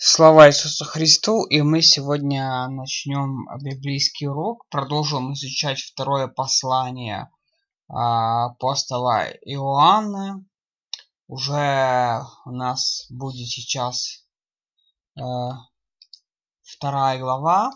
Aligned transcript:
Слава 0.00 0.46
Иисусу 0.48 0.84
Христу! 0.84 1.42
И 1.46 1.60
мы 1.60 1.82
сегодня 1.82 2.68
начнем 2.68 3.48
библейский 3.60 4.28
урок, 4.28 4.64
продолжим 4.68 5.32
изучать 5.32 5.80
второе 5.80 6.28
послание 6.28 7.32
а, 7.88 8.44
апостола 8.46 9.28
Иоанна. 9.44 10.46
Уже 11.26 12.22
у 12.44 12.50
нас 12.52 13.06
будет 13.10 13.48
сейчас 13.48 14.24
э, 15.18 15.22
вторая 16.62 17.18
глава. 17.18 17.72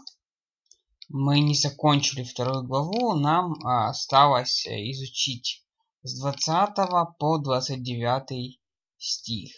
Мы 1.09 1.41
не 1.41 1.57
закончили 1.57 2.23
вторую 2.23 2.63
главу, 2.63 3.15
нам 3.15 3.55
а, 3.65 3.89
осталось 3.89 4.65
изучить 4.69 5.67
с 6.05 6.21
20 6.21 6.77
по 7.19 7.39
29 7.39 8.61
стих. 8.97 9.53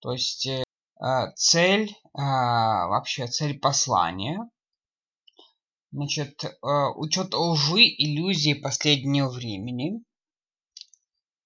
То 0.00 0.10
есть 0.10 0.46
э, 0.48 0.65
цель, 1.34 1.94
а, 2.14 2.88
вообще 2.88 3.26
цель 3.26 3.58
послания. 3.58 4.48
Значит, 5.92 6.44
а, 6.62 6.90
учет 6.92 7.34
лжи, 7.34 7.82
иллюзии 7.82 8.54
последнего 8.54 9.28
времени 9.28 10.02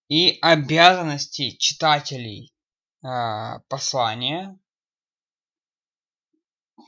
и 0.08 0.38
обязанности 0.40 1.50
читателей 1.56 2.52
послания 3.00 4.58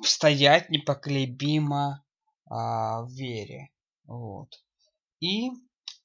стоять 0.03 0.69
непоколебимо 0.69 2.05
в 2.45 3.09
вере. 3.09 3.70
Вот. 4.05 4.62
И 5.20 5.51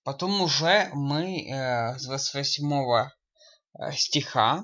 потом 0.04 0.42
уже 0.42 0.90
мы 0.94 1.42
э, 1.42 1.98
с 2.00 2.06
28 2.06 3.10
стиха 3.92 4.64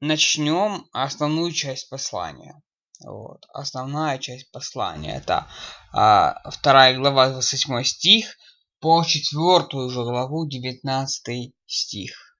начнем 0.00 0.86
основную 0.92 1.52
часть 1.52 1.88
послания. 1.88 2.60
Вот. 3.04 3.46
Основная 3.52 4.18
часть 4.18 4.50
послания 4.50 5.16
это 5.16 5.46
а, 5.92 6.50
вторая 6.50 6.96
глава 6.96 7.30
28 7.30 7.84
стих 7.84 8.36
по 8.80 9.04
четвертую 9.04 9.86
уже 9.86 10.02
главу 10.02 10.46
19 10.48 11.54
стих. 11.66 12.36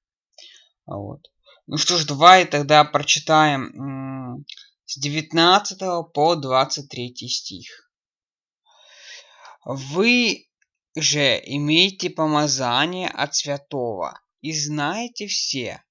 Вот. 0.86 1.20
Ну 1.66 1.76
что 1.76 1.98
ж, 1.98 2.06
давай 2.06 2.44
тогда 2.46 2.84
прочитаем 2.84 4.44
с 4.84 4.98
19 4.98 6.12
по 6.12 6.34
23 6.34 7.14
стих. 7.28 7.90
Вы 9.64 10.48
же 10.96 11.40
имеете 11.44 12.10
помазание 12.10 13.08
от 13.08 13.34
святого 13.34 14.18
и 14.40 14.52
знаете 14.58 15.26
все, 15.26 15.84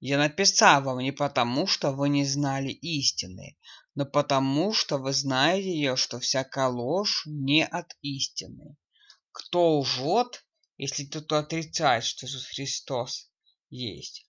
я 0.00 0.16
написал 0.16 0.82
вам 0.82 0.98
не 1.00 1.12
потому, 1.12 1.66
что 1.66 1.92
вы 1.92 2.08
не 2.08 2.24
знали 2.24 2.70
истины, 2.70 3.58
но 3.94 4.06
потому, 4.06 4.72
что 4.72 4.96
вы 4.96 5.12
знаете 5.12 5.68
ее, 5.68 5.96
что 5.96 6.18
всякая 6.18 6.68
ложь 6.68 7.24
не 7.26 7.66
от 7.66 7.94
истины. 8.00 8.76
Кто 9.30 9.80
лжет, 9.80 10.46
если 10.78 11.04
тот 11.04 11.30
отрицает, 11.32 12.04
что 12.04 12.26
Иисус 12.26 12.46
Христос 12.46 13.30
есть? 13.68 14.26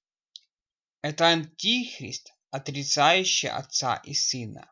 Это 1.01 1.29
антихрист, 1.29 2.33
отрицающий 2.49 3.49
Отца 3.49 3.95
и 4.03 4.13
Сына. 4.13 4.69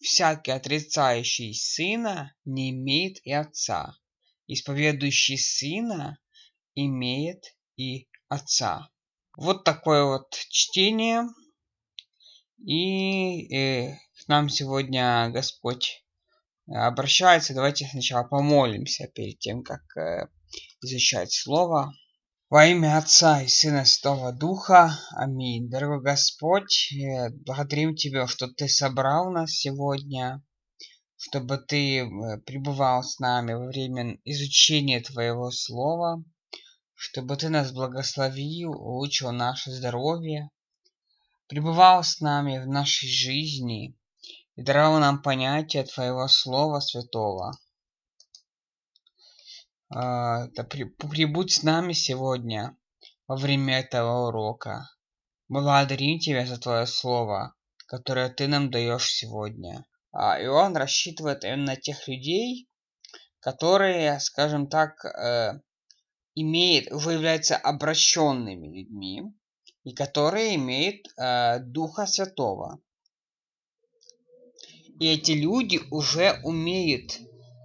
Всякий 0.00 0.50
отрицающий 0.50 1.54
Сына 1.54 2.36
не 2.44 2.70
имеет 2.70 3.24
и 3.24 3.32
Отца. 3.32 3.96
Исповедующий 4.46 5.38
Сына 5.38 6.18
имеет 6.74 7.56
и 7.76 8.06
Отца. 8.28 8.90
Вот 9.36 9.64
такое 9.64 10.04
вот 10.04 10.32
чтение. 10.48 11.24
И 12.64 13.54
э, 13.54 13.92
к 14.18 14.28
нам 14.28 14.48
сегодня 14.48 15.28
Господь 15.28 16.02
обращается. 16.66 17.52
Давайте 17.52 17.86
сначала 17.86 18.24
помолимся 18.24 19.08
перед 19.08 19.38
тем, 19.38 19.62
как 19.62 19.82
э, 19.98 20.28
изучать 20.80 21.32
Слово. 21.32 21.92
Во 22.48 22.64
имя 22.64 22.96
Отца 22.96 23.42
и 23.42 23.48
Сына 23.48 23.84
Святого 23.84 24.32
Духа. 24.32 24.98
Аминь. 25.10 25.68
Дорогой 25.68 26.00
Господь, 26.00 26.90
э, 26.94 27.28
благодарим 27.28 27.94
Тебя, 27.94 28.26
что 28.26 28.48
Ты 28.48 28.68
собрал 28.68 29.30
нас 29.30 29.50
сегодня, 29.50 30.42
чтобы 31.18 31.58
Ты 31.58 31.98
э, 31.98 32.38
пребывал 32.46 33.02
с 33.02 33.18
нами 33.18 33.52
во 33.52 33.66
время 33.66 34.18
изучения 34.24 35.00
Твоего 35.00 35.50
Слова 35.50 36.24
чтобы 36.96 37.36
Ты 37.36 37.50
нас 37.50 37.72
благословил, 37.72 38.72
улучшил 38.72 39.30
наше 39.30 39.70
здоровье, 39.70 40.50
пребывал 41.46 42.02
с 42.02 42.20
нами 42.20 42.58
в 42.58 42.66
нашей 42.66 43.08
жизни 43.08 43.94
и 44.56 44.62
даровал 44.62 44.98
нам 44.98 45.22
понятие 45.22 45.84
Твоего 45.84 46.26
Слова 46.26 46.80
Святого. 46.80 47.52
Да 49.90 50.48
прибудь 50.68 51.52
с 51.52 51.62
нами 51.62 51.92
сегодня 51.92 52.76
во 53.28 53.36
время 53.36 53.80
этого 53.80 54.28
урока. 54.28 54.88
Благодарим 55.48 56.18
Тебя 56.18 56.46
за 56.46 56.58
Твое 56.58 56.86
Слово, 56.86 57.54
которое 57.86 58.30
Ты 58.30 58.48
нам 58.48 58.70
даешь 58.70 59.12
сегодня. 59.12 59.84
А, 60.12 60.40
и 60.40 60.46
он 60.46 60.74
рассчитывает 60.74 61.44
именно 61.44 61.66
на 61.66 61.76
тех 61.76 62.08
людей, 62.08 62.70
которые, 63.38 64.18
скажем 64.18 64.66
так, 64.66 65.04
э, 65.04 65.60
имеет, 66.36 66.92
уже 66.92 67.12
являются 67.12 67.56
обращенными 67.56 68.68
людьми, 68.68 69.22
и 69.84 69.92
которые 69.92 70.54
имеют 70.56 71.06
э, 71.16 71.60
Духа 71.60 72.06
Святого. 72.06 72.80
И 75.00 75.06
эти 75.06 75.32
люди 75.32 75.80
уже 75.90 76.40
умеют 76.44 77.18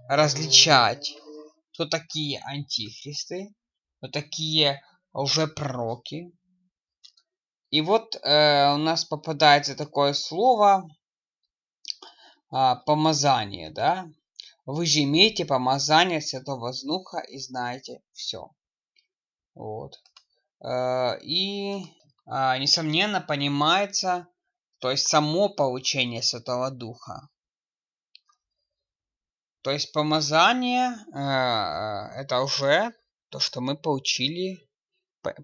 различать, 0.08 1.14
кто 1.72 1.86
такие 1.86 2.40
антихристы, 2.44 3.54
кто 3.98 4.08
такие 4.08 4.82
уже 5.12 5.46
пророки. 5.46 6.32
И 7.70 7.80
вот 7.82 8.16
э, 8.16 8.72
у 8.74 8.78
нас 8.78 9.04
попадается 9.04 9.74
такое 9.74 10.14
слово 10.14 10.88
э, 12.50 12.74
помазание, 12.86 13.70
да? 13.70 14.08
Вы 14.64 14.86
же 14.86 15.02
имеете 15.02 15.44
помазание 15.44 16.20
Святого 16.20 16.68
Воздуха 16.68 17.18
и 17.18 17.38
знаете 17.38 18.00
все. 18.12 18.50
Вот. 19.54 20.00
Э, 20.64 21.18
и, 21.22 21.84
а, 22.26 22.56
несомненно, 22.58 23.20
понимается, 23.20 24.28
то 24.78 24.90
есть 24.90 25.08
само 25.08 25.48
получение 25.48 26.22
Святого 26.22 26.70
Духа. 26.70 27.28
То 29.62 29.70
есть 29.70 29.92
помазание 29.92 30.96
э, 31.14 32.20
это 32.20 32.40
уже 32.42 32.92
то, 33.28 33.38
что 33.38 33.60
мы 33.60 33.76
получили 33.76 34.68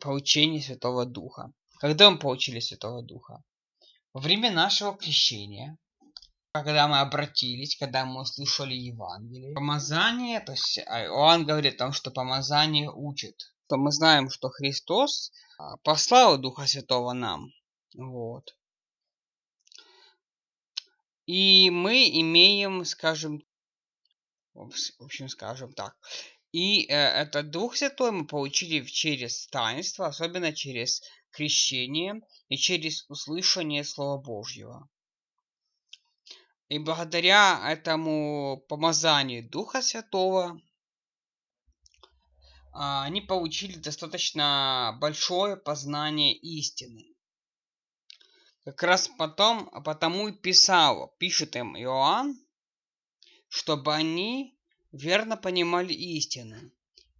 получение 0.00 0.60
Святого 0.60 1.06
Духа. 1.06 1.52
Когда 1.78 2.10
мы 2.10 2.18
получили 2.18 2.58
Святого 2.58 3.02
Духа? 3.02 3.42
Во 4.12 4.20
время 4.20 4.50
нашего 4.50 4.96
крещения, 4.96 5.78
когда 6.52 6.88
мы 6.88 6.98
обратились, 6.98 7.76
когда 7.76 8.04
мы 8.04 8.22
услышали 8.22 8.74
Евангелие. 8.74 9.54
Помазание, 9.54 10.40
то 10.40 10.52
есть 10.52 10.78
а, 10.86 11.04
Иоанн 11.04 11.44
говорит 11.44 11.74
о 11.74 11.84
том, 11.84 11.92
что 11.92 12.10
помазание 12.10 12.90
учит 12.90 13.52
то 13.68 13.76
мы 13.76 13.92
знаем, 13.92 14.30
что 14.30 14.48
Христос 14.48 15.30
а, 15.58 15.76
послал 15.78 16.38
Духа 16.38 16.66
Святого 16.66 17.12
нам. 17.12 17.52
Вот. 17.94 18.56
И 21.26 21.68
мы 21.70 22.08
имеем, 22.08 22.84
скажем, 22.84 23.44
в 24.54 24.70
общем, 25.00 25.28
скажем 25.28 25.72
так, 25.74 25.94
и 26.52 26.86
э, 26.86 26.94
этот 26.94 27.50
Дух 27.50 27.76
Святой 27.76 28.10
мы 28.12 28.26
получили 28.26 28.82
через 28.84 29.46
таинство, 29.48 30.06
особенно 30.06 30.54
через 30.54 31.02
крещение 31.30 32.22
и 32.48 32.56
через 32.56 33.04
услышание 33.10 33.84
Слова 33.84 34.18
Божьего. 34.18 34.88
И 36.68 36.78
благодаря 36.78 37.60
этому 37.70 38.64
помазанию 38.68 39.48
Духа 39.48 39.82
Святого 39.82 40.60
они 42.72 43.20
получили 43.20 43.78
достаточно 43.78 44.96
большое 45.00 45.56
познание 45.56 46.34
истины. 46.34 47.14
Как 48.64 48.82
раз 48.82 49.10
потом, 49.18 49.70
потому 49.84 50.28
и 50.28 50.32
писал, 50.32 51.14
пишет 51.18 51.56
им 51.56 51.76
Иоанн, 51.76 52.38
чтобы 53.48 53.94
они 53.94 54.58
верно 54.92 55.36
понимали 55.36 55.94
истину 55.94 56.70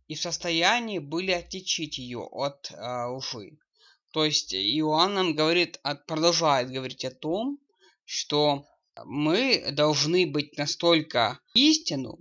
и 0.08 0.14
в 0.14 0.20
состоянии 0.20 0.98
были 0.98 1.32
отличить 1.32 1.98
ее 1.98 2.20
от 2.20 2.70
э, 2.70 3.06
лжи. 3.06 3.58
То 4.12 4.24
есть 4.24 4.54
Иоанн 4.54 5.14
нам 5.14 5.34
говорит, 5.34 5.80
продолжает 6.06 6.70
говорить 6.70 7.04
о 7.04 7.10
том, 7.10 7.58
что 8.04 8.66
мы 9.04 9.70
должны 9.72 10.26
быть 10.26 10.56
настолько 10.56 11.38
истину, 11.52 12.18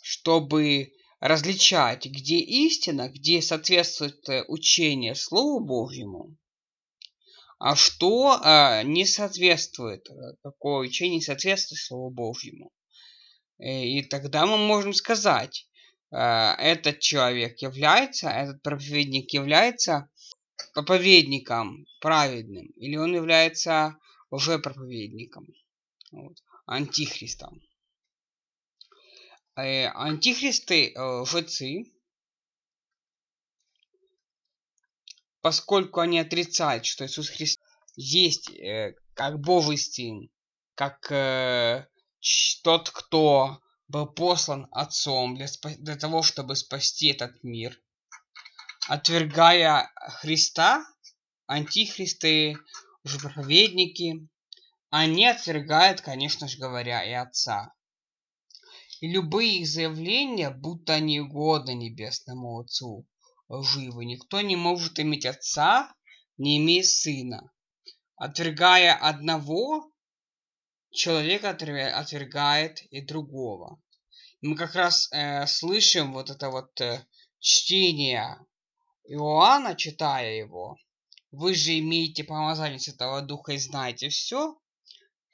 чтобы 0.00 0.95
различать, 1.20 2.06
где 2.06 2.38
истина, 2.38 3.08
где 3.08 3.40
соответствует 3.40 4.28
э, 4.28 4.44
учение 4.48 5.14
Слову 5.14 5.64
Божьему, 5.64 6.36
а 7.58 7.74
что 7.74 8.40
э, 8.42 8.82
не 8.84 9.06
соответствует, 9.06 10.06
какое 10.42 10.88
учение 10.88 11.16
не 11.16 11.22
соответствует 11.22 11.80
Слову 11.80 12.10
Божьему. 12.10 12.70
И 13.58 14.02
тогда 14.02 14.44
мы 14.44 14.58
можем 14.58 14.92
сказать, 14.92 15.66
этот 16.10 17.00
человек 17.00 17.62
является, 17.62 18.28
этот 18.28 18.60
проповедник 18.60 19.32
является 19.32 20.10
проповедником 20.74 21.86
праведным, 22.00 22.66
или 22.76 22.96
он 22.96 23.14
является 23.14 23.96
уже 24.30 24.58
проповедником, 24.58 25.46
вот, 26.12 26.36
антихристом. 26.66 27.62
Э, 29.56 29.88
антихристы, 29.94 30.92
э, 30.92 31.00
лжецы, 31.00 31.84
поскольку 35.40 36.00
они 36.00 36.18
отрицают, 36.18 36.84
что 36.84 37.06
Иисус 37.06 37.30
Христос 37.30 37.64
есть 37.96 38.50
э, 38.50 38.96
как 39.14 39.40
Божий 39.40 39.78
Сын, 39.78 40.28
как 40.74 41.10
э, 41.10 41.86
тот, 42.64 42.90
кто 42.90 43.62
был 43.88 44.06
послан 44.06 44.68
Отцом 44.72 45.36
для, 45.36 45.46
для 45.78 45.96
того, 45.96 46.22
чтобы 46.22 46.54
спасти 46.54 47.08
этот 47.08 47.42
мир, 47.42 47.80
отвергая 48.88 49.90
Христа, 50.20 50.84
антихристы, 51.46 52.58
уже 53.04 53.18
проповедники, 53.20 54.28
они 54.90 55.26
отвергают, 55.26 56.02
конечно 56.02 56.46
же 56.46 56.58
говоря, 56.58 57.02
и 57.02 57.12
Отца. 57.12 57.72
И 59.00 59.08
любые 59.08 59.58
их 59.60 59.68
заявления, 59.68 60.50
будто 60.50 60.94
они 60.94 61.20
угодны 61.20 61.74
Небесному 61.74 62.60
Отцу, 62.60 63.06
живы. 63.48 64.04
Никто 64.04 64.40
не 64.40 64.56
может 64.56 64.98
иметь 64.98 65.26
Отца, 65.26 65.92
не 66.38 66.58
имея 66.58 66.82
Сына. 66.82 67.52
Отвергая 68.16 68.94
одного, 68.94 69.92
человек 70.90 71.44
отвергает 71.44 72.82
и 72.90 73.02
другого. 73.02 73.80
Мы 74.40 74.56
как 74.56 74.74
раз 74.74 75.08
э, 75.12 75.46
слышим 75.46 76.12
вот 76.12 76.30
это 76.30 76.50
вот 76.50 76.80
э, 76.80 77.04
чтение 77.38 78.38
Иоанна, 79.04 79.74
читая 79.74 80.34
его. 80.34 80.78
Вы 81.30 81.54
же 81.54 81.78
имеете 81.78 82.24
помазание 82.24 82.78
Святого 82.78 83.20
Духа 83.22 83.52
и 83.52 83.58
знаете 83.58 84.08
все. 84.08 84.58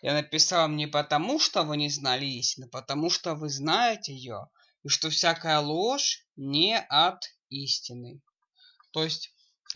Я 0.02 0.14
написал 0.14 0.68
не 0.68 0.88
потому, 0.88 1.38
что 1.38 1.62
вы 1.62 1.76
не 1.76 1.88
знали 1.88 2.26
истины, 2.26 2.68
потому 2.68 3.08
что 3.08 3.36
вы 3.36 3.48
знаете 3.48 4.12
ее, 4.12 4.48
и 4.82 4.88
что 4.88 5.10
всякая 5.10 5.60
ложь 5.60 6.26
не 6.34 6.76
от 6.76 7.22
истины. 7.50 8.20
То 8.90 9.04
есть 9.04 9.32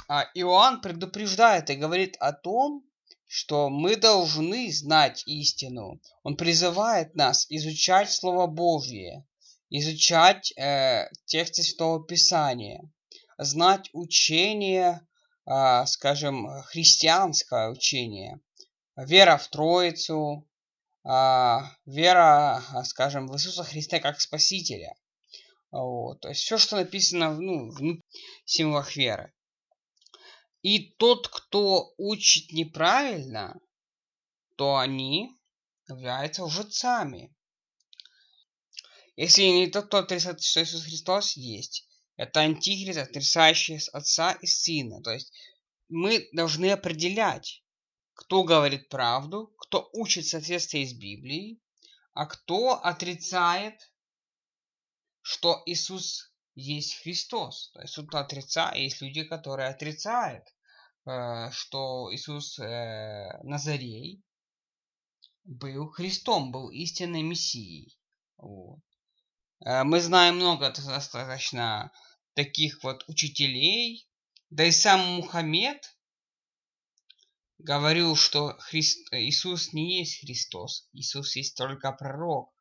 а, 0.09 0.25
Иоанн 0.35 0.81
предупреждает 0.81 1.71
и 1.71 1.77
говорит 1.77 2.17
о 2.19 2.33
том, 2.33 2.85
что 3.29 3.71
мы 3.71 3.95
должны 3.95 4.73
знать 4.73 5.23
истину. 5.27 6.01
Он 6.25 6.37
призывает 6.37 7.15
нас 7.15 7.47
изучать 7.49 8.11
Слово 8.11 8.49
Божье, 8.49 9.25
изучать 9.71 10.53
э, 10.57 11.09
тексты 11.25 11.63
Святого 11.63 12.05
Писания, 12.05 12.83
знать 13.39 13.91
учение, 13.93 15.07
э, 15.45 15.87
скажем, 15.87 16.49
христианское 16.65 17.71
учение, 17.71 18.41
вера 18.97 19.37
в 19.37 19.49
Троицу, 19.49 20.49
а, 21.05 21.71
вера, 21.85 22.63
а, 22.73 22.85
скажем, 22.85 23.29
в 23.29 23.35
Иисуса 23.37 23.63
Христа 23.65 24.01
как 24.01 24.21
Спасителя. 24.21 24.95
Вот. 25.71 26.21
То 26.21 26.29
есть 26.29 26.43
все, 26.43 26.59
что 26.59 26.77
написано 26.77 27.35
ну, 27.39 27.71
в 27.71 28.01
символах 28.45 28.97
веры. 28.97 29.33
И 30.63 30.95
тот, 30.99 31.29
кто 31.29 31.95
учит 31.97 32.51
неправильно, 32.53 33.61
то 34.57 34.79
они 34.79 35.31
являются 35.89 36.45
лжецами. 36.45 37.33
Если 39.15 39.43
не 39.43 39.67
тот, 39.69 39.87
кто 39.87 39.99
отрицает, 39.99 40.43
что 40.43 40.63
Иисус 40.63 40.85
Христос 40.85 41.37
есть, 41.37 41.89
это 42.17 42.41
антихрист, 42.41 42.99
отрицающий 42.99 43.79
Отца 43.93 44.33
и 44.33 44.47
Сына. 44.47 45.03
То 45.03 45.13
есть 45.13 45.33
мы 45.89 46.29
должны 46.33 46.71
определять, 46.71 47.63
кто 48.17 48.45
говорит 48.45 48.89
правду, 48.89 49.55
кто 49.59 49.91
учит 49.93 50.25
в 50.25 50.31
соответствии 50.31 50.85
с 50.85 50.95
Библией, 50.95 51.63
а 52.15 52.27
кто 52.27 52.83
отрицает, 52.83 53.93
что 55.21 55.63
Иисус 55.67 56.33
есть 56.55 57.03
Христос. 57.03 57.71
То 57.75 57.83
есть 57.83 57.95
тут 57.95 58.15
отрицает, 58.15 58.77
есть 58.77 59.03
люди, 59.03 59.23
которые 59.23 59.69
отрицают, 59.69 60.45
э, 61.05 61.51
что 61.51 62.13
Иисус 62.15 62.59
э, 62.59 63.39
Назарей 63.43 64.25
был 65.45 65.91
Христом, 65.91 66.51
был 66.53 66.71
истинной 66.71 67.23
Мессией. 67.23 67.99
Вот. 68.39 68.81
Э, 69.65 69.85
мы 69.85 70.01
знаем 70.01 70.37
много 70.37 70.71
достаточно 70.71 71.93
таких 72.33 72.83
вот 72.83 73.05
учителей, 73.09 74.09
да 74.49 74.65
и 74.65 74.73
сам 74.73 75.01
Мухаммед 75.17 75.96
говорил, 77.59 78.17
что 78.17 78.57
Христ, 78.59 79.13
Иисус 79.13 79.73
не 79.73 79.99
есть 79.99 80.21
Христос, 80.21 80.89
Иисус 80.93 81.37
есть 81.37 81.57
только 81.57 81.93
пророк. 81.93 82.53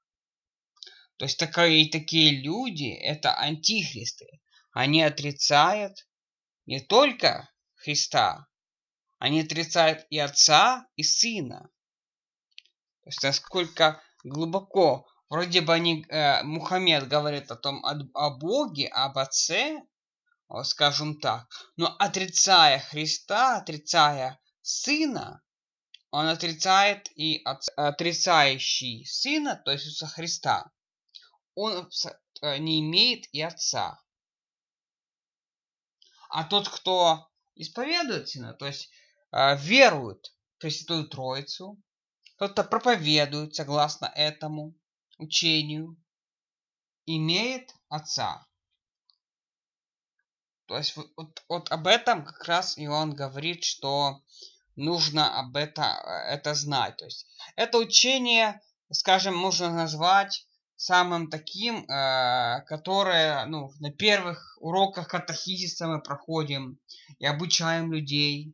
То 1.17 1.25
есть 1.25 1.37
такие, 1.37 1.89
такие 1.89 2.41
люди– 2.41 2.91
это 3.01 3.33
антихристы. 3.33 4.41
Они 4.71 5.01
отрицают 5.01 6.07
не 6.65 6.81
только 6.81 7.49
Христа, 7.75 8.47
они 9.19 9.41
отрицают 9.41 10.05
и 10.09 10.17
Отца, 10.19 10.87
и 10.95 11.03
Сына. 11.03 11.69
То 13.03 13.09
есть 13.09 13.23
насколько 13.23 14.01
глубоко, 14.23 15.07
вроде 15.29 15.61
бы 15.61 15.73
они, 15.73 16.05
э, 16.09 16.43
Мухаммед 16.43 17.07
говорит 17.07 17.51
о 17.51 17.55
том, 17.55 17.85
о, 17.85 17.95
о 18.13 18.37
Боге, 18.37 18.87
об 18.87 19.17
Отце, 19.17 19.81
скажем 20.63 21.19
так, 21.19 21.47
но 21.77 21.95
отрицая 21.97 22.79
Христа, 22.79 23.57
отрицая 23.57 24.39
Сына, 24.67 25.43
он 26.09 26.25
отрицает 26.25 27.11
и 27.15 27.43
отрицающий 27.75 29.05
Сына, 29.05 29.61
то 29.63 29.69
есть 29.71 29.85
Иисуса 29.85 30.07
Христа, 30.07 30.71
он 31.53 31.87
э, 32.41 32.57
не 32.57 32.79
имеет 32.79 33.31
и 33.31 33.41
Отца. 33.41 34.03
А 36.29 36.45
тот, 36.45 36.67
кто 36.67 37.29
исповедует 37.53 38.27
Сына, 38.27 38.55
то 38.55 38.65
есть 38.65 38.89
э, 39.31 39.55
верует 39.59 40.33
в 40.55 40.61
Пресвятую 40.61 41.09
Троицу, 41.09 41.79
тот, 42.37 42.53
кто 42.53 42.63
проповедует 42.63 43.53
согласно 43.53 44.07
этому 44.15 44.73
учению, 45.19 45.95
имеет 47.05 47.71
Отца. 47.87 48.47
То 50.65 50.75
есть 50.75 50.95
вот, 50.95 51.43
вот 51.47 51.71
об 51.71 51.85
этом 51.85 52.25
как 52.25 52.43
раз 52.45 52.79
и 52.79 52.87
он 52.87 53.13
говорит, 53.13 53.63
что 53.63 54.23
нужно 54.75 55.39
об 55.39 55.55
это, 55.55 55.83
это 56.29 56.53
знать. 56.53 56.97
То 56.97 57.05
есть 57.05 57.27
это 57.55 57.77
учение, 57.77 58.61
скажем, 58.91 59.35
можно 59.35 59.71
назвать 59.71 60.45
самым 60.75 61.29
таким, 61.29 61.85
э, 61.85 62.61
которое 62.67 63.45
ну, 63.45 63.71
на 63.79 63.91
первых 63.91 64.57
уроках 64.59 65.07
катахизиса 65.07 65.87
мы 65.87 66.01
проходим 66.01 66.79
и 67.19 67.25
обучаем 67.25 67.93
людей 67.93 68.53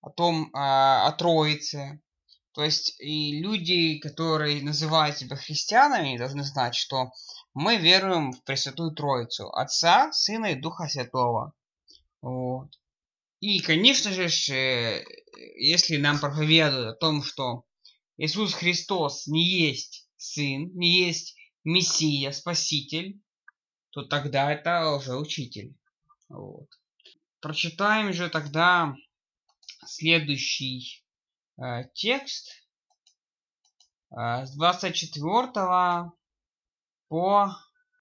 о 0.00 0.10
том, 0.10 0.46
э, 0.46 0.50
о 0.54 1.12
Троице. 1.12 2.00
То 2.52 2.62
есть 2.62 3.00
и 3.00 3.40
люди, 3.40 3.98
которые 3.98 4.62
называют 4.62 5.18
себя 5.18 5.36
христианами, 5.36 6.18
должны 6.18 6.44
знать, 6.44 6.74
что 6.76 7.10
мы 7.52 7.76
веруем 7.76 8.32
в 8.32 8.44
Пресвятую 8.44 8.92
Троицу, 8.92 9.50
Отца, 9.50 10.12
Сына 10.12 10.46
и 10.46 10.54
Духа 10.54 10.88
Святого. 10.88 11.52
Вот. 12.22 12.70
И, 13.44 13.60
конечно 13.60 14.10
же, 14.10 14.26
э, 14.54 15.04
если 15.56 15.98
нам 15.98 16.18
проповедуют 16.18 16.96
о 16.96 16.98
том, 16.98 17.22
что 17.22 17.66
Иисус 18.16 18.54
Христос 18.54 19.26
не 19.26 19.46
есть 19.46 20.08
Сын, 20.16 20.70
не 20.74 21.04
есть 21.04 21.36
Мессия, 21.62 22.32
Спаситель, 22.32 23.20
то 23.90 24.02
тогда 24.02 24.50
это 24.50 24.92
уже 24.92 25.14
учитель. 25.14 25.76
Вот. 26.30 26.70
Прочитаем 27.40 28.14
же 28.14 28.30
тогда 28.30 28.96
следующий 29.84 31.04
э, 31.58 31.84
текст 31.92 32.48
э, 34.10 34.46
с 34.46 34.56
24 34.56 36.12
по 37.08 37.50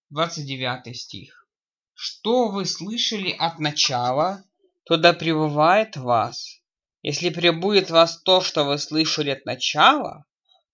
29 0.10 0.98
стих. 0.98 1.50
Что 1.96 2.48
вы 2.48 2.66
слышали 2.66 3.32
от 3.32 3.60
начала, 3.60 4.46
то 4.86 4.98
да 4.98 5.14
пребывает 5.14 5.96
вас. 5.96 6.62
Если 7.02 7.30
пребудет 7.30 7.90
вас 7.90 8.22
то, 8.22 8.42
что 8.42 8.64
вы 8.64 8.78
слышали 8.78 9.30
от 9.30 9.46
начала, 9.46 10.26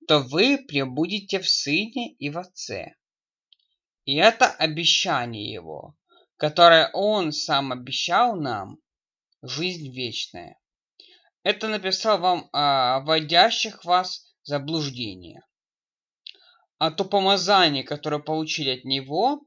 то 0.08 0.20
вы 0.20 0.58
пребудете 0.58 1.40
в 1.40 1.48
Сыне 1.48 2.14
и 2.14 2.30
в 2.30 2.38
Отце. 2.38 2.96
И 4.06 4.16
это 4.16 4.48
обещание 4.48 5.52
Его, 5.52 5.96
которое 6.38 6.90
Он 6.94 7.32
сам 7.32 7.72
обещал 7.72 8.36
нам, 8.36 8.80
жизнь 9.42 9.92
вечная. 9.94 10.60
это 11.44 11.68
написал 11.68 12.18
вам 12.20 12.50
а, 12.52 13.00
вводящих 13.02 13.86
вас 13.86 14.36
заблуждение. 14.44 15.44
А 16.78 16.92
то 16.92 17.06
помазание, 17.06 17.84
которое 17.84 18.20
получили 18.20 18.72
от 18.72 18.84
него, 18.84 19.42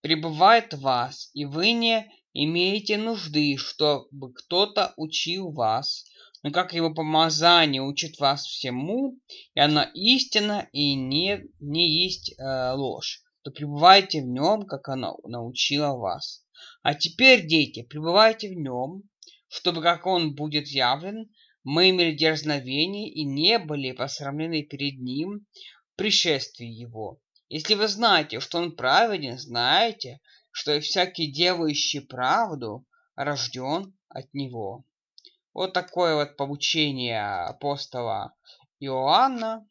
пребывает 0.00 0.74
в 0.74 0.80
вас, 0.80 1.30
и 1.34 1.44
вы 1.44 1.72
не 1.72 2.10
имеете 2.44 2.96
нужды, 2.96 3.56
чтобы 3.56 4.32
кто-то 4.32 4.94
учил 4.96 5.50
вас, 5.50 6.04
но 6.42 6.52
как 6.52 6.72
его 6.72 6.94
помазание 6.94 7.82
учит 7.82 8.18
вас 8.20 8.44
всему, 8.44 9.18
и 9.54 9.60
оно 9.60 9.84
истина 9.94 10.68
и 10.72 10.94
не, 10.94 11.44
не 11.58 12.04
есть 12.04 12.34
э, 12.38 12.72
ложь, 12.74 13.22
то 13.42 13.50
пребывайте 13.50 14.22
в 14.22 14.26
нем, 14.26 14.66
как 14.66 14.88
оно 14.88 15.18
научило 15.24 15.96
вас. 15.96 16.44
А 16.82 16.94
теперь, 16.94 17.46
дети, 17.46 17.82
пребывайте 17.82 18.50
в 18.50 18.54
нем, 18.54 19.02
чтобы, 19.48 19.82
как 19.82 20.06
он 20.06 20.34
будет 20.34 20.68
явлен, 20.68 21.30
мы 21.64 21.90
имели 21.90 22.16
дерзновение 22.16 23.10
и 23.10 23.24
не 23.24 23.58
были 23.58 23.92
посрамлены 23.92 24.62
перед 24.62 25.00
ним 25.00 25.46
в 25.92 25.96
пришествии 25.96 26.68
его. 26.68 27.20
Если 27.48 27.74
вы 27.74 27.88
знаете, 27.88 28.40
что 28.40 28.58
он 28.58 28.76
праведен, 28.76 29.38
знаете, 29.38 30.20
что 30.58 30.74
и 30.74 30.80
всякий 30.80 31.30
делающий 31.30 32.00
правду 32.00 32.84
рожден 33.14 33.96
от 34.08 34.34
него. 34.34 34.84
Вот 35.54 35.72
такое 35.72 36.16
вот 36.16 36.36
поучение 36.36 37.44
апостола 37.44 38.34
Иоанна. 38.80 39.68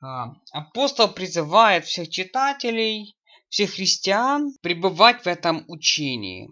А, 0.00 0.34
апостол 0.52 1.08
призывает 1.08 1.84
всех 1.84 2.10
читателей, 2.10 3.18
всех 3.48 3.72
христиан 3.72 4.54
пребывать 4.62 5.24
в 5.24 5.26
этом 5.26 5.64
учении. 5.66 6.48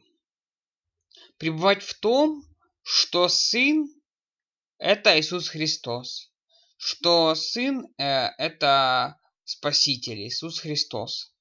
Пребывать 1.36 1.84
в 1.84 2.00
том, 2.00 2.42
что 2.82 3.28
Сын– 3.28 3.88
это 4.78 5.20
Иисус 5.20 5.50
Христос. 5.50 6.32
Что 6.76 7.36
Сын 7.36 7.86
э,– 7.96 8.02
это 8.38 9.20
Спаситель, 9.44 10.26
Иисус 10.26 10.58
Христос. 10.58 11.32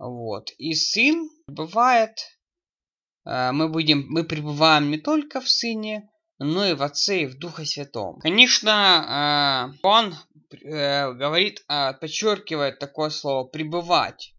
Вот. 0.00 0.50
И 0.58 0.74
Сын 0.74 1.30
бывает 1.46 2.18
Э, 3.24 3.52
мы 3.52 3.68
будем, 3.68 4.06
мы 4.08 4.24
пребываем 4.24 4.90
не 4.90 4.98
только 4.98 5.40
в 5.40 5.48
Сыне, 5.48 6.10
но 6.38 6.66
и 6.66 6.74
в 6.74 6.82
Отце 6.82 7.22
и 7.22 7.26
в 7.26 7.38
Духе 7.38 7.64
Святом. 7.64 8.18
Конечно, 8.20 9.72
э, 9.72 9.86
он 9.86 10.14
э, 10.52 11.12
говорит, 11.12 11.64
подчеркивает 11.66 12.78
такое 12.78 13.10
слово 13.10 13.44
«пребывать». 13.44 14.34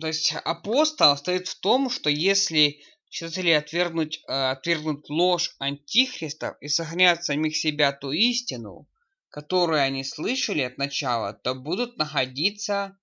То 0.00 0.06
есть 0.06 0.34
апостол 0.44 1.16
стоит 1.16 1.48
в 1.48 1.58
том, 1.58 1.90
что 1.90 2.08
если 2.08 2.80
читатели 3.08 3.50
отвергнуть, 3.50 4.22
отвергнуть 4.26 5.08
ложь 5.08 5.54
антихристов 5.58 6.56
и 6.60 6.68
сохранят 6.68 7.24
самих 7.24 7.56
себя 7.56 7.90
ту 7.92 8.12
истину, 8.12 8.88
которую 9.30 9.80
они 9.80 10.04
слышали 10.04 10.60
от 10.60 10.78
начала, 10.78 11.32
то 11.32 11.54
будут 11.54 11.96
находиться, 11.96 12.96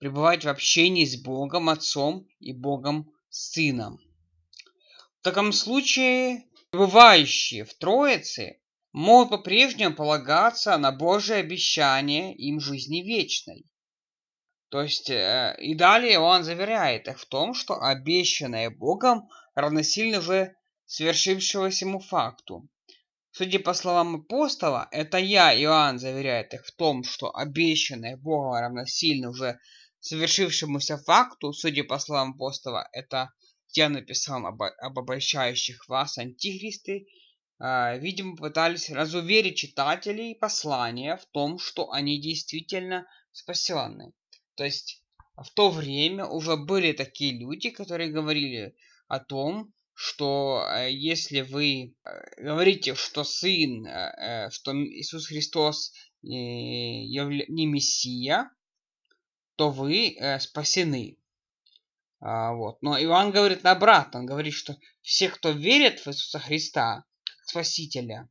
пребывать 0.00 0.44
в 0.44 0.48
общении 0.48 1.04
с 1.04 1.22
Богом 1.22 1.68
Отцом 1.68 2.26
и 2.40 2.52
Богом 2.54 3.12
сыном. 3.28 4.00
В 5.20 5.22
таком 5.22 5.52
случае 5.52 6.46
пребывающие 6.70 7.64
в 7.64 7.74
Троице 7.74 8.60
могут 8.92 9.30
по-прежнему 9.30 9.94
полагаться 9.94 10.76
на 10.78 10.90
Божие 10.90 11.40
обещание 11.40 12.34
им 12.34 12.60
жизни 12.60 13.02
вечной. 13.02 13.66
То 14.70 14.82
есть, 14.82 15.10
э, 15.10 15.56
и 15.60 15.74
далее 15.74 16.18
он 16.18 16.44
заверяет 16.44 17.06
их 17.06 17.20
в 17.20 17.26
том, 17.26 17.52
что 17.52 17.82
обещанное 17.82 18.70
Богом 18.70 19.28
равносильно 19.54 20.18
уже 20.18 20.54
свершившегося 20.86 21.84
ему 21.84 21.98
факту. 21.98 22.68
Судя 23.32 23.58
по 23.58 23.74
словам 23.74 24.16
апостола, 24.16 24.88
это 24.92 25.18
я, 25.18 25.54
Иоанн, 25.60 25.98
заверяет 25.98 26.54
их 26.54 26.64
в 26.64 26.74
том, 26.74 27.04
что 27.04 27.36
обещанное 27.36 28.16
Богом 28.16 28.54
равносильно 28.54 29.28
уже 29.28 29.60
совершившемуся 30.00 30.98
факту, 30.98 31.52
судя 31.52 31.84
по 31.84 31.98
словам 31.98 32.32
апостола, 32.32 32.88
это 32.92 33.30
я 33.72 33.88
написал 33.88 34.46
об, 34.46 34.62
об 34.62 34.98
обольщающих 34.98 35.88
вас 35.88 36.18
антихристы, 36.18 37.06
э, 37.60 37.98
видимо, 37.98 38.36
пытались 38.36 38.90
разуверить 38.90 39.58
читателей 39.58 40.34
послания 40.34 41.16
в 41.16 41.26
том, 41.26 41.58
что 41.58 41.90
они 41.90 42.20
действительно 42.20 43.06
спасенны. 43.32 44.12
То 44.56 44.64
есть 44.64 45.02
в 45.36 45.50
то 45.54 45.70
время 45.70 46.26
уже 46.26 46.56
были 46.56 46.92
такие 46.92 47.38
люди, 47.38 47.70
которые 47.70 48.10
говорили 48.10 48.74
о 49.08 49.20
том, 49.20 49.72
что 49.94 50.66
э, 50.66 50.90
если 50.92 51.42
вы 51.42 51.94
э, 52.04 52.42
говорите, 52.42 52.94
что 52.94 53.22
Сын, 53.22 53.86
э, 53.86 54.46
э, 54.46 54.50
что 54.50 54.72
Иисус 54.74 55.26
Христос 55.26 55.92
э, 56.22 56.26
не 56.26 57.66
Мессия, 57.66 58.50
то 59.60 59.68
вы 59.68 60.16
э, 60.16 60.40
спасены. 60.40 61.18
А, 62.18 62.54
вот. 62.54 62.80
Но 62.80 62.98
Иоанн 62.98 63.30
говорит 63.30 63.66
обратно. 63.66 64.20
Он 64.20 64.24
говорит, 64.24 64.54
что 64.54 64.78
все, 65.02 65.28
кто 65.28 65.50
верит 65.50 66.00
в 66.00 66.06
Иисуса 66.06 66.38
Христа, 66.38 67.04
Спасителя, 67.44 68.30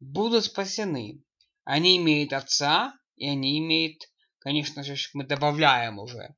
будут 0.00 0.44
спасены. 0.44 1.24
Они 1.64 1.96
имеют 1.96 2.34
Отца, 2.34 2.92
и 3.16 3.26
они 3.26 3.58
имеют, 3.58 4.02
конечно 4.38 4.82
же, 4.82 4.96
мы 5.14 5.24
добавляем 5.24 5.98
уже, 5.98 6.36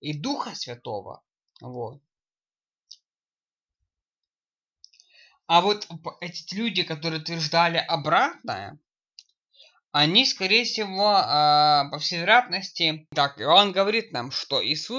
и 0.00 0.12
Духа 0.12 0.54
Святого. 0.54 1.24
Вот. 1.62 2.02
А 5.46 5.62
вот 5.62 5.88
эти 6.20 6.54
люди, 6.54 6.82
которые 6.82 7.22
утверждали 7.22 7.78
обратное, 7.78 8.78
они, 9.98 10.24
скорее 10.24 10.62
всего, 10.62 11.10
а, 11.16 11.88
по 11.90 11.98
всей 11.98 12.20
вероятности... 12.20 13.08
Так, 13.14 13.40
и 13.40 13.44
он 13.44 13.72
говорит 13.72 14.12
нам, 14.12 14.30
что 14.30 14.64
Иисус 14.64 14.96